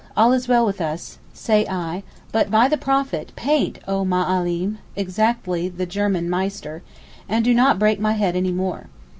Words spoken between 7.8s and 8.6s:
my head any